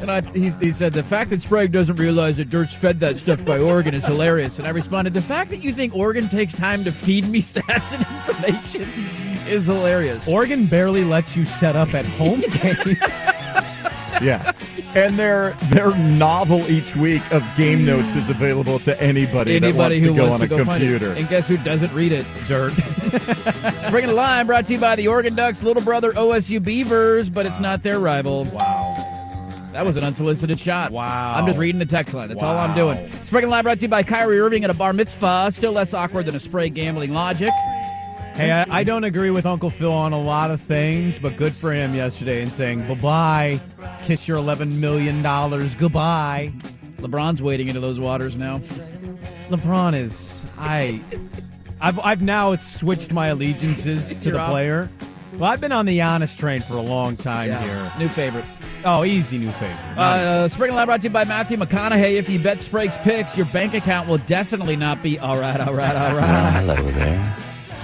[0.00, 3.44] and I, he said the fact that Sprague doesn't realize that Dirt's fed that stuff
[3.44, 4.58] by Oregon is hilarious.
[4.58, 7.92] And I responded, the fact that you think Oregon takes time to feed me stats
[7.92, 8.88] and information
[9.48, 10.26] is hilarious.
[10.28, 12.98] Oregon barely lets you set up at home games.
[14.22, 14.52] Yeah.
[14.94, 20.06] And their their novel each week of game notes is available to anybody, Anybody that
[20.06, 21.12] who wants to go wants on to a go computer.
[21.12, 22.26] And guess who doesn't read it?
[22.48, 22.72] Dirt.
[23.86, 27.46] Spring the line brought to you by the Oregon Ducks' little brother OSU Beavers, but
[27.46, 28.44] it's not their rival.
[28.46, 29.16] Wow.
[29.72, 30.90] That was an unsolicited shot.
[30.90, 31.34] Wow.
[31.34, 32.28] I'm just reading the text line.
[32.28, 33.12] That's all I'm doing.
[33.24, 35.50] Spring and Line brought to you by Kyrie Irving at a bar mitzvah.
[35.52, 37.50] Still less awkward than a spray gambling logic.
[38.36, 41.54] Hey, I, I don't agree with Uncle Phil on a lot of things, but good
[41.54, 43.60] for him yesterday in saying bye bye,
[44.04, 46.52] kiss your eleven million dollars goodbye.
[46.98, 48.58] LeBron's wading into those waters now.
[49.48, 51.00] LeBron is I.
[51.80, 54.50] I've I've now switched my allegiances to You're the off.
[54.50, 54.90] player.
[55.34, 57.92] Well, I've been on the honest train for a long time Yeah, here.
[57.98, 58.44] New favorite.
[58.84, 59.98] Oh, easy new favorite.
[59.98, 62.14] Uh, Spring and Line brought to you by Matthew McConaughey.
[62.16, 65.74] If you bet Sprague's picks, your bank account will definitely not be all right, all
[65.74, 66.52] right, all right.
[66.52, 67.36] hello there.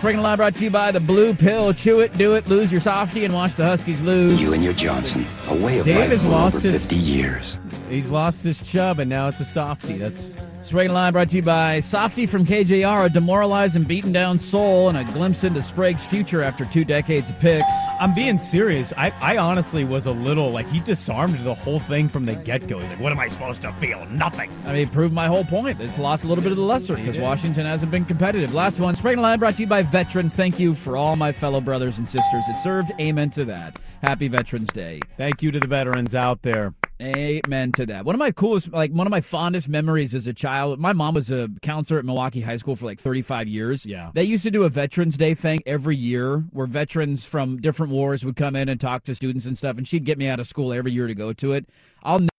[0.02, 1.72] Spring and Line brought to you by the Blue Pill.
[1.72, 4.42] Chew it, do it, lose your softy, and watch the Huskies lose.
[4.42, 6.96] You and your Johnson, a way of Dave life has for lost over his- 50
[6.96, 7.56] years.
[7.88, 9.98] He's lost his chub, and now it's a softie.
[9.98, 10.34] That's
[10.72, 14.38] Spring and Line brought to you by Softy from KJR, a demoralized and beaten down
[14.38, 17.66] soul, and a glimpse into Sprague's future after two decades of picks.
[18.00, 18.90] I'm being serious.
[18.96, 22.68] I, I honestly was a little like he disarmed the whole thing from the get
[22.68, 22.78] go.
[22.78, 24.06] He's like, "What am I supposed to feel?
[24.06, 25.78] Nothing." I mean, proved my whole point.
[25.78, 28.54] It's lost a little bit of the lesser because Washington hasn't been competitive.
[28.54, 30.35] Last one, Spring and Line brought to you by Veterans.
[30.35, 32.44] Thank you for all my fellow brothers and sisters.
[32.48, 32.92] It served.
[32.98, 33.78] Amen to that.
[34.00, 35.00] Happy Veterans Day.
[35.18, 36.72] Thank you to the veterans out there.
[37.02, 38.04] Amen to that.
[38.04, 40.78] One of my coolest, like one of my fondest memories as a child.
[40.78, 43.84] My mom was a counselor at Milwaukee High School for like 35 years.
[43.84, 44.10] Yeah.
[44.14, 48.24] They used to do a Veterans Day thing every year where veterans from different wars
[48.24, 49.78] would come in and talk to students and stuff.
[49.78, 51.66] And she'd get me out of school every year to go to it.
[52.04, 52.31] I'll never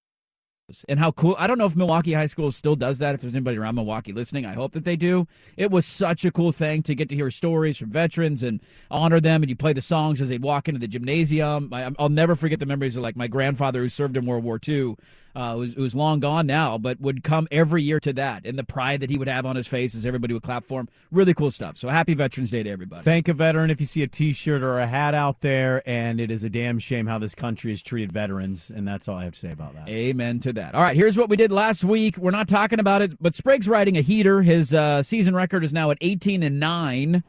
[0.88, 1.36] and how cool.
[1.38, 3.16] I don't know if Milwaukee High School still does that.
[3.16, 5.28] If there's anybody around Milwaukee listening, I hope that they do.
[5.58, 9.20] It was such a cool thing to get to hear stories from veterans and honor
[9.20, 9.44] them.
[9.44, 11.74] And you play the songs as they walk into the gymnasium.
[11.74, 14.60] I, I'll never forget the memories of like my grandfather who served in World War
[14.66, 14.96] II.
[15.36, 18.64] Uh, who's, who's long gone now, but would come every year to that, and the
[18.64, 20.88] pride that he would have on his face as everybody would clap for him.
[21.12, 21.76] Really cool stuff.
[21.76, 23.04] So happy Veterans Day to everybody.
[23.04, 26.30] Thank a veteran if you see a T-shirt or a hat out there, and it
[26.30, 29.34] is a damn shame how this country has treated veterans, and that's all I have
[29.34, 29.90] to say about that.
[29.90, 30.76] Amen to that.
[30.76, 32.16] All right, here's what we did last week.
[32.18, 34.44] We're not talking about it, but Sprague's riding a heater.
[34.44, 37.24] His uh, season record is now at 18 and 9.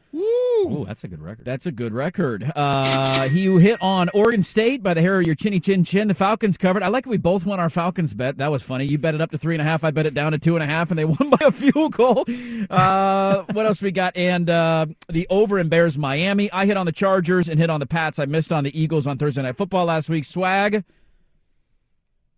[0.65, 1.45] Ooh, that's a good record.
[1.45, 2.51] That's a good record.
[2.55, 6.07] Uh, he hit on Oregon State by the hair of your chinny chin chin.
[6.07, 6.83] The Falcons covered.
[6.83, 8.37] I like we both won our Falcons bet.
[8.37, 8.85] That was funny.
[8.85, 9.83] You bet it up to three and a half.
[9.83, 11.93] I bet it down to two and a half, and they won by a field
[11.93, 12.25] goal.
[12.69, 14.15] Uh, what else we got?
[14.17, 16.51] And uh, the over in Bears Miami.
[16.51, 18.19] I hit on the Chargers and hit on the Pats.
[18.19, 20.25] I missed on the Eagles on Thursday Night Football last week.
[20.25, 20.83] Swag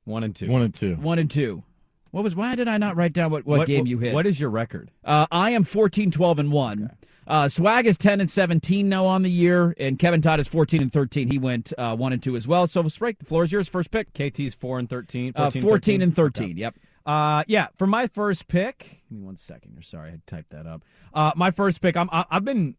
[0.05, 0.49] One and two.
[0.49, 0.95] One and two.
[0.95, 1.63] one and two.
[2.11, 2.35] What was?
[2.35, 4.13] Why did I not write down what, what, game you hit?
[4.13, 4.91] What is your record?
[5.03, 6.91] Uh, I am 14, 12, and 1.
[7.27, 10.81] Uh, Swag is 10 and 17 now on the year, and Kevin Todd is 14
[10.81, 11.29] and 13.
[11.29, 12.67] He went uh, 1 and 2 as well.
[12.67, 13.67] So, Sprague, the floor is yours.
[13.67, 14.13] First pick.
[14.13, 15.33] KT's four and 13.
[15.35, 16.43] Uh, 14, 14 and 13.
[16.45, 16.53] Okay.
[16.53, 16.75] Yep.
[17.05, 19.81] Uh, yeah, for my first pick, give me one second here.
[19.81, 20.83] Sorry, I had typed that up.
[21.13, 22.75] Uh, my first pick, I'm, I, I've been,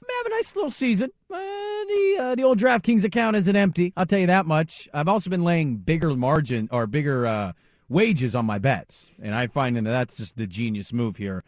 [0.00, 1.10] I'm having a nice little season.
[1.28, 3.92] Uh, the uh, the old DraftKings account isn't empty.
[3.96, 4.88] I'll tell you that much.
[4.94, 7.52] I've also been laying bigger margin or bigger uh,
[7.88, 11.42] wages on my bets, and I find that that's just the genius move here.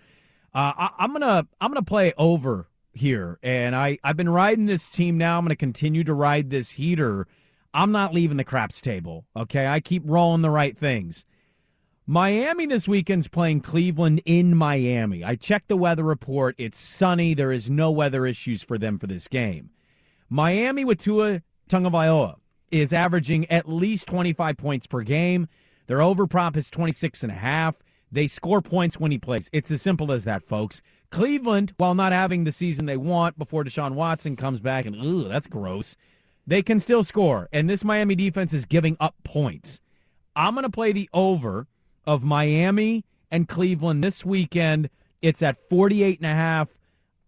[0.54, 4.88] Uh, I, I'm gonna I'm gonna play over here, and I I've been riding this
[4.88, 5.38] team now.
[5.38, 7.26] I'm gonna continue to ride this heater.
[7.72, 9.26] I'm not leaving the craps table.
[9.36, 11.24] Okay, I keep rolling the right things.
[12.04, 15.22] Miami this weekend's playing Cleveland in Miami.
[15.22, 16.56] I checked the weather report.
[16.58, 17.34] It's sunny.
[17.34, 19.70] There is no weather issues for them for this game.
[20.28, 22.36] Miami with Tua Tagovailoa
[22.72, 25.46] is averaging at least 25 points per game.
[25.86, 27.80] Their over prop is 26 and a half.
[28.12, 29.49] They score points when he plays.
[29.53, 30.83] It's as simple as that, folks.
[31.11, 35.29] Cleveland, while not having the season they want before Deshaun Watson comes back and ooh,
[35.29, 35.96] that's gross.
[36.46, 39.81] They can still score, and this Miami defense is giving up points.
[40.35, 41.66] I'm going to play the over
[42.07, 44.90] of Miami and Cleveland this weekend.
[45.23, 46.79] It's at 48 and a half.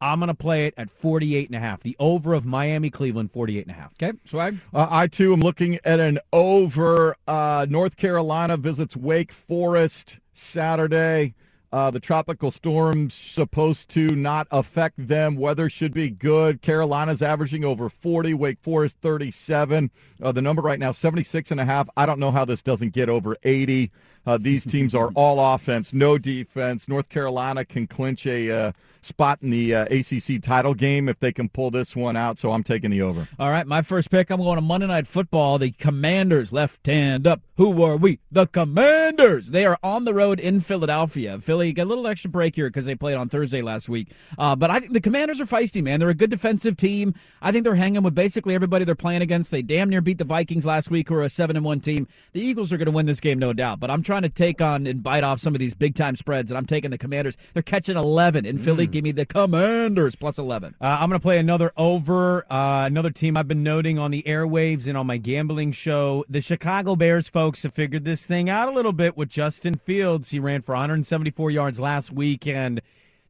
[0.01, 1.83] I'm going to play it at 48 and a half.
[1.83, 3.95] The over of Miami Cleveland 48 and a half.
[3.95, 4.59] Okay, swag.
[4.75, 7.15] Uh, I too am looking at an over.
[7.29, 11.35] Uh, North Carolina visits Wake Forest Saturday.
[11.73, 15.37] Uh, the tropical storm's supposed to not affect them.
[15.37, 16.61] Weather should be good.
[16.61, 19.91] Carolina's averaging over 40, Wake Forest 37.
[20.23, 21.89] Uh, the number right now 76 and a half.
[21.97, 23.91] I don't know how this doesn't get over 80.
[24.27, 26.89] Uh, these teams are all offense, no defense.
[26.89, 31.33] North Carolina can clinch a uh, spot in the uh, ACC title game if they
[31.33, 32.39] can pull this one out.
[32.39, 33.29] So I'm taking the over.
[33.39, 34.31] All right, my first pick.
[34.31, 35.59] I'm going to Monday Night Football.
[35.59, 37.43] The Commanders, left hand up.
[37.57, 38.21] Who are we?
[38.31, 39.49] The Commanders.
[39.49, 41.39] They are on the road in Philadelphia.
[41.41, 44.09] Philly got a little extra break here because they played on Thursday last week.
[44.39, 46.01] Uh, but I think the Commanders are feisty, man.
[46.01, 47.15] They're a good defensive team.
[47.41, 49.51] I think they're hanging with basically everybody they're playing against.
[49.51, 52.07] They damn near beat the Vikings last week, who are a seven and one team.
[52.33, 53.81] The Eagles are going to win this game, no doubt.
[53.81, 56.51] But I'm trying to take on and bite off some of these big time spreads,
[56.51, 57.37] and I'm taking the Commanders.
[57.55, 58.87] They're catching 11 in Philly.
[58.87, 60.75] Give me the Commanders plus 11.
[60.79, 62.45] Uh, I'm going to play another over.
[62.53, 66.25] Uh, another team I've been noting on the airwaves and on my gambling show.
[66.29, 70.29] The Chicago Bears folks have figured this thing out a little bit with Justin Fields.
[70.29, 72.83] He ran for 174 yards last week, and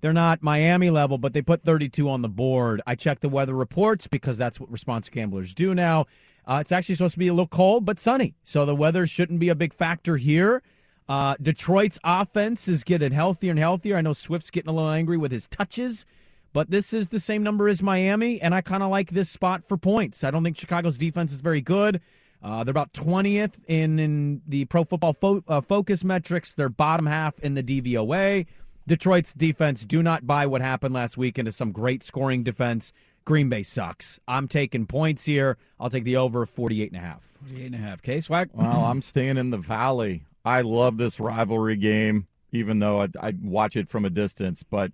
[0.02, 2.82] they're not Miami level, but they put 32 on the board.
[2.86, 6.06] I checked the weather reports because that's what responsible gamblers do now.
[6.46, 8.34] Uh, it's actually supposed to be a little cold, but sunny.
[8.44, 10.62] So the weather shouldn't be a big factor here.
[11.08, 13.96] Uh, Detroit's offense is getting healthier and healthier.
[13.96, 16.04] I know Swift's getting a little angry with his touches,
[16.52, 19.66] but this is the same number as Miami, and I kind of like this spot
[19.68, 20.24] for points.
[20.24, 22.00] I don't think Chicago's defense is very good.
[22.42, 26.54] Uh, they're about 20th in, in the Pro Football fo- uh, Focus metrics.
[26.54, 28.46] They're bottom half in the DVOA.
[28.86, 32.92] Detroit's defense, do not buy what happened last week into some great scoring defense.
[33.24, 34.18] Green Bay sucks.
[34.26, 35.56] I'm taking points here.
[35.78, 37.22] I'll take the over 48 and a half.
[37.40, 37.98] 48 and a half.
[38.00, 38.50] Okay, swag.
[38.52, 40.24] Well, I'm staying in the valley.
[40.44, 44.62] I love this rivalry game, even though I, I watch it from a distance.
[44.62, 44.92] But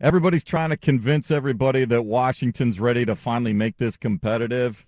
[0.00, 4.84] everybody's trying to convince everybody that Washington's ready to finally make this competitive.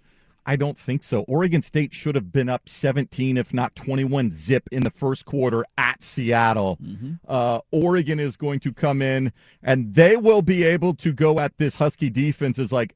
[0.49, 1.23] I don't think so.
[1.23, 5.65] Oregon State should have been up 17, if not 21 zip in the first quarter
[5.77, 6.79] at Seattle.
[6.81, 7.15] Mm-hmm.
[7.29, 11.59] Uh, Oregon is going to come in and they will be able to go at
[11.59, 12.95] this Husky defense as like,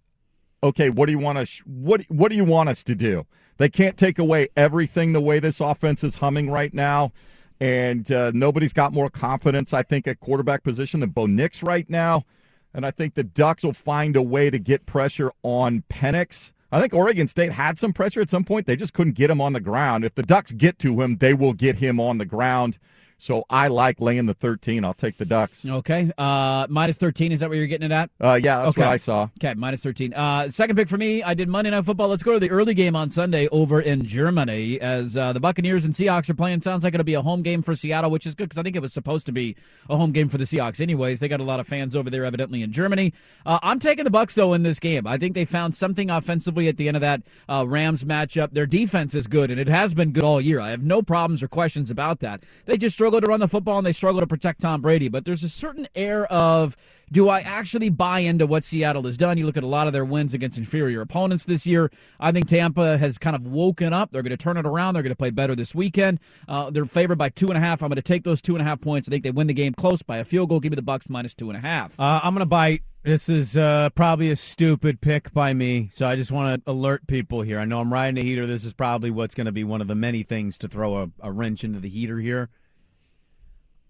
[0.62, 3.26] okay, what do you want sh- what what do you want us to do?
[3.58, 7.12] They can't take away everything the way this offense is humming right now.
[7.58, 11.88] And uh, nobody's got more confidence, I think, at quarterback position than Bo Nix right
[11.90, 12.24] now.
[12.72, 16.52] And I think the Ducks will find a way to get pressure on Penix.
[16.72, 18.66] I think Oregon State had some pressure at some point.
[18.66, 20.04] They just couldn't get him on the ground.
[20.04, 22.78] If the Ducks get to him, they will get him on the ground.
[23.20, 24.82] So I like laying the 13.
[24.82, 25.64] I'll take the Ducks.
[25.64, 26.10] Okay.
[26.16, 27.32] Uh, minus 13.
[27.32, 28.10] Is that what you're getting it at?
[28.18, 28.80] Uh, yeah, that's okay.
[28.80, 29.28] what I saw.
[29.38, 30.14] Okay, minus 13.
[30.14, 32.08] Uh, second pick for me, I did Monday Night Football.
[32.08, 35.84] Let's go to the early game on Sunday over in Germany as uh, the Buccaneers
[35.84, 36.62] and Seahawks are playing.
[36.62, 38.74] Sounds like it'll be a home game for Seattle, which is good because I think
[38.74, 39.54] it was supposed to be
[39.90, 41.20] a home game for the Seahawks anyways.
[41.20, 43.12] They got a lot of fans over there, evidently, in Germany.
[43.44, 45.06] Uh, I'm taking the Bucks, though, in this game.
[45.06, 48.52] I think they found something offensively at the end of that uh, Rams matchup.
[48.52, 50.58] Their defense is good, and it has been good all year.
[50.58, 52.42] I have no problems or questions about that.
[52.64, 55.08] They just struggle to run the football, and they struggle to protect Tom Brady.
[55.08, 56.76] But there's a certain air of
[57.10, 59.36] do I actually buy into what Seattle has done?
[59.36, 61.90] You look at a lot of their wins against inferior opponents this year.
[62.20, 64.12] I think Tampa has kind of woken up.
[64.12, 64.94] They're going to turn it around.
[64.94, 66.20] They're going to play better this weekend.
[66.46, 67.82] Uh, they're favored by two and a half.
[67.82, 69.08] I'm going to take those two and a half points.
[69.08, 70.60] I think they win the game close by a field goal.
[70.60, 71.98] Give me the Bucks minus two and a half.
[71.98, 72.82] Uh, I'm going to bite.
[73.02, 77.06] This is uh, probably a stupid pick by me, so I just want to alert
[77.08, 77.58] people here.
[77.58, 78.46] I know I'm riding a heater.
[78.46, 81.08] This is probably what's going to be one of the many things to throw a,
[81.20, 82.50] a wrench into the heater here.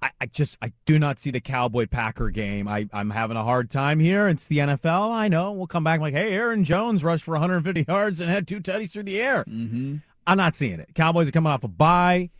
[0.02, 2.66] I, I, just I do not see the Cowboy Packer game.
[2.68, 4.28] I, I'm having a hard time here.
[4.28, 5.10] It's the NFL.
[5.10, 5.52] I know.
[5.52, 8.90] We'll come back like, hey, Aaron Jones rushed for 150 yards and had two tutties
[8.90, 9.44] through the air.
[9.44, 9.96] Mm-hmm.
[10.26, 10.94] I'm not seeing it.
[10.94, 12.30] Cowboys are coming off a bye.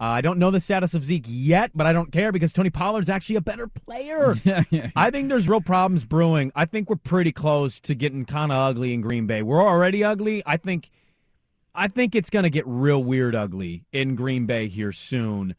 [0.00, 2.70] Uh, I don't know the status of Zeke yet, but I don't care because Tony
[2.70, 4.34] Pollard's actually a better player.
[4.44, 4.90] yeah, yeah.
[4.96, 6.52] I think there's real problems brewing.
[6.56, 9.42] I think we're pretty close to getting kind of ugly in Green Bay.
[9.42, 10.42] We're already ugly.
[10.46, 10.90] I think,
[11.74, 15.54] I think it's going to get real weird ugly in Green Bay here soon.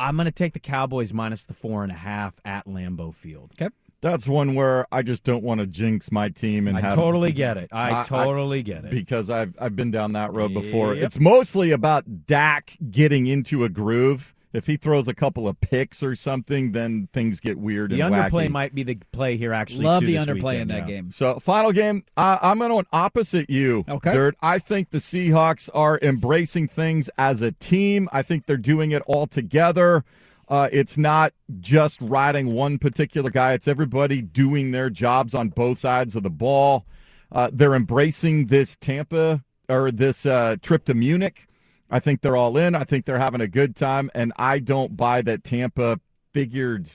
[0.00, 3.52] I'm going to take the Cowboys minus the four and a half at Lambeau Field.
[3.60, 3.72] Okay.
[4.02, 7.32] That's one where I just don't want to jinx my team and I have totally
[7.32, 7.68] get it.
[7.70, 8.90] I totally get it.
[8.90, 10.94] because I've I've been down that road before.
[10.94, 11.04] Yep.
[11.04, 14.34] It's mostly about Dak getting into a groove.
[14.52, 18.12] If he throws a couple of picks or something, then things get weird The and
[18.14, 18.50] underplay wacky.
[18.50, 19.52] might be the play here.
[19.52, 20.94] Actually, Love too, the this underplay weekend, in that yeah.
[20.96, 21.12] game.
[21.12, 24.12] So, final game, uh, I'm going to opposite you, Okay.
[24.12, 24.36] Dirt.
[24.42, 28.08] I think the Seahawks are embracing things as a team.
[28.12, 30.04] I think they're doing it all together.
[30.48, 35.78] Uh, it's not just riding one particular guy, it's everybody doing their jobs on both
[35.78, 36.84] sides of the ball.
[37.30, 41.46] Uh, they're embracing this Tampa or this uh, trip to Munich.
[41.90, 42.74] I think they're all in.
[42.74, 46.00] I think they're having a good time, and I don't buy that Tampa
[46.32, 46.90] figured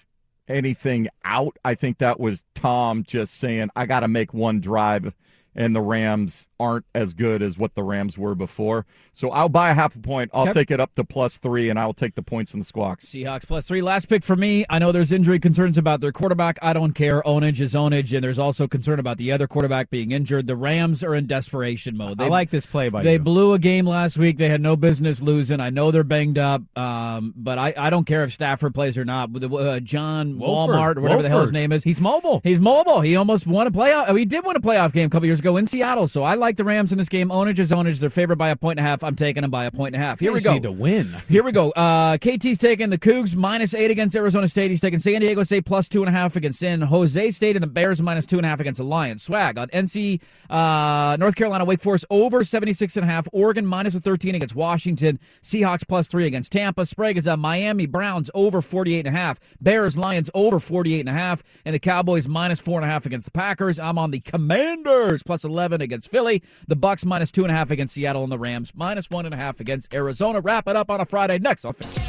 [0.48, 1.58] anything out.
[1.66, 5.14] I think that was Tom just saying, I got to make one drive,
[5.54, 8.86] and the Rams aren't as good as what the Rams were before.
[9.14, 10.30] So I'll buy a half a point.
[10.34, 10.52] I'll Okay.
[10.54, 13.06] take it up to plus three, and I'll take the points in the squawks.
[13.06, 13.82] Seahawks plus three.
[13.82, 14.66] Last pick for me.
[14.70, 16.58] I know there's injury concerns about their quarterback.
[16.62, 17.22] I don't care.
[17.24, 20.48] Ownage is ownage, and there's also concern about the other quarterback being injured.
[20.48, 22.20] The Rams are in desperation mode.
[22.22, 23.20] I like this play by They you.
[23.20, 24.38] blew a game last week.
[24.38, 25.60] They had no business losing.
[25.62, 29.06] I know they're banged up, um, but I, I don't care if Stafford plays or
[29.06, 29.32] not.
[29.32, 30.76] With Uh, John Wolford.
[30.76, 31.84] Walmart or whatever the hell his name is.
[31.84, 32.42] He's mobile.
[32.44, 33.02] He's mobile.
[33.02, 34.06] He almost won a playoff.
[34.10, 36.08] oh, He did win a playoff game a couple years ago in Seattle.
[36.08, 37.30] So I like the Rams in this game.
[37.30, 38.00] Ownage is ownage.
[38.00, 39.04] They're favored by a point and a half.
[39.04, 40.20] I'm taking them by a point and a half.
[40.20, 40.54] Here we go.
[40.54, 41.16] need to win.
[41.28, 41.72] Here we go.
[41.72, 44.70] Uh, KT's taking the Cougs minus eight against Arizona State.
[44.72, 47.64] He's taking San Diego State plus two and a half against San Jose State, and
[47.64, 49.24] the Bears minus two and a half against the Lions.
[49.24, 53.28] Swag on NC, uh, North Carolina, Wake Forest over 76 and a half.
[53.32, 55.20] Oregon minus a 13 against Washington.
[55.44, 56.86] Seahawks plus three against Tampa.
[56.86, 59.40] Sprague is on Miami Browns over 48 and a half.
[59.62, 63.06] Bears Lions over 48 and a half, and the Cowboys minus four and a half
[63.06, 63.80] against the Packers.
[63.80, 66.35] I'm on the Commanders plus 11 against Philly.
[66.68, 69.34] The Bucks minus two and a half against Seattle, and the Rams minus one and
[69.34, 70.40] a half against Arizona.
[70.42, 72.00] Wrap it up on a Friday next on Fist.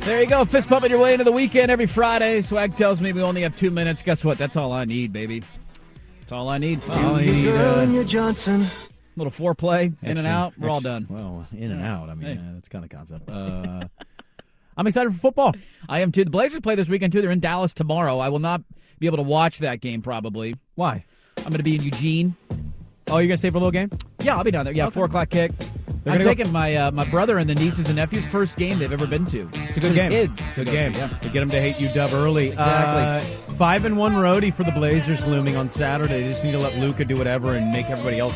[0.00, 2.40] There you go, fist pumping your way into the weekend every Friday.
[2.40, 4.02] Swag tells me we only have two minutes.
[4.02, 4.38] Guess what?
[4.38, 5.42] That's all I need, baby.
[6.20, 6.80] That's all I need.
[6.88, 7.48] All I need.
[7.48, 8.62] uh, your Johnson.
[9.16, 10.52] little foreplay, in and out.
[10.58, 11.06] We're all done.
[11.10, 12.08] Well, in and out.
[12.08, 12.40] I mean, Hey.
[12.40, 13.28] uh, that's kind of concept.
[13.30, 13.88] Uh,
[14.78, 15.54] I'm excited for football.
[15.88, 16.22] I am too.
[16.22, 17.22] The Blazers play this weekend too.
[17.22, 18.18] They're in Dallas tomorrow.
[18.18, 18.60] I will not
[18.98, 20.54] be able to watch that game probably.
[20.74, 21.04] Why?
[21.38, 22.36] I'm going to be in Eugene.
[23.08, 23.90] Oh, you're gonna stay for a little game?
[24.20, 24.74] Yeah, I'll be down there.
[24.74, 24.94] Yeah, Okay.
[24.94, 25.52] four o'clock kick.
[25.58, 28.56] They're I'm gonna go taking my uh, my brother and the nieces and nephews' first
[28.56, 29.48] game they've ever been to.
[29.54, 30.10] It's a good game.
[30.10, 30.92] Kids, to Good go game.
[30.92, 31.08] to, yeah.
[31.08, 32.48] To get them to hate you, Dub, early.
[32.48, 33.36] Exactly.
[33.52, 36.22] Uh, five and one roadie for the Blazers looming on Saturday.
[36.22, 38.34] They just need to let Luka do whatever and make everybody else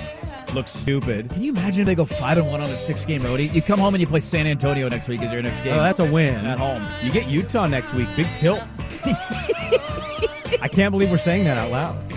[0.54, 1.30] look stupid.
[1.30, 3.52] Can you imagine if they go five and one on a six game roadie?
[3.54, 5.74] You come home and you play San Antonio next week as your next game.
[5.74, 6.84] Oh, that's a win at home.
[7.04, 8.08] You get Utah next week.
[8.16, 8.60] Big tilt.
[9.04, 12.12] I can't believe we're saying that out loud.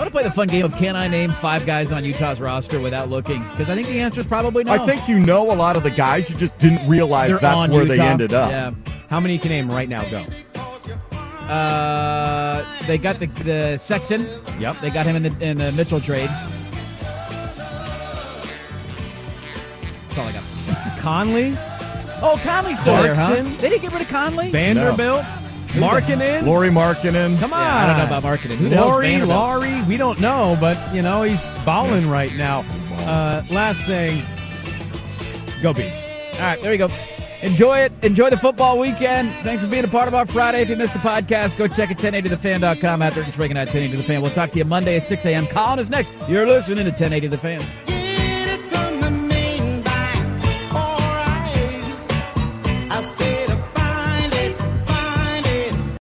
[0.00, 2.40] I want to play the fun game of can I name five guys on Utah's
[2.40, 3.42] roster without looking?
[3.50, 4.72] Because I think the answer is probably no.
[4.72, 6.30] I think you know a lot of the guys.
[6.30, 8.50] You just didn't realize They're that's on where they ended up.
[8.50, 8.72] Yeah.
[9.10, 10.02] How many you can name right now?
[10.08, 10.24] Go.
[11.52, 14.26] Uh, they got the, the Sexton.
[14.58, 14.78] Yep.
[14.78, 16.30] They got him in the in the Mitchell trade.
[20.08, 20.98] That's all I got.
[20.98, 21.54] Conley,
[22.22, 23.34] Oh, Conley's still there, huh?
[23.34, 24.50] They didn't get rid of Conley.
[24.50, 25.24] Vanderbilt,
[25.72, 26.44] Markkanen.
[26.46, 27.38] Lauri Markkanen.
[27.38, 27.60] Come on.
[27.60, 28.58] I don't know about marketing.
[28.58, 32.64] Who the hell's Lauri, Lauri, we don't know, but you know he's balling right now.
[33.06, 34.22] Uh, last thing,
[35.62, 35.92] go Bees.
[36.34, 36.88] All right, there you go.
[37.42, 37.92] Enjoy it.
[38.02, 39.30] Enjoy the football weekend.
[39.42, 40.60] Thanks for being a part of our Friday.
[40.60, 44.02] If you missed the podcast, go check it 1080thefan.com after it's breaking out 1080 The
[44.02, 44.20] Fan.
[44.20, 45.46] We'll talk to you Monday at 6 a.m.
[45.46, 46.10] Colin is next.
[46.28, 47.99] You're listening to 1080 The Fan.